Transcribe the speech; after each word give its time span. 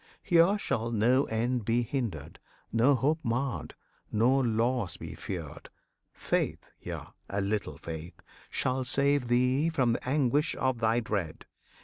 Here 0.23 0.57
shall 0.57 0.89
no 0.89 1.25
end 1.25 1.63
be 1.63 1.83
hindered, 1.83 2.39
no 2.73 2.95
hope 2.95 3.19
marred, 3.21 3.75
No 4.11 4.35
loss 4.39 4.97
be 4.97 5.13
feared: 5.13 5.69
faith 6.11 6.71
yea, 6.79 7.01
a 7.29 7.39
little 7.39 7.77
faith 7.77 8.19
Shall 8.49 8.83
save 8.83 9.27
thee 9.27 9.69
from 9.69 9.93
the 9.93 10.09
anguish 10.09 10.55
of 10.55 10.79
thy 10.79 11.01
dread. 11.01 11.45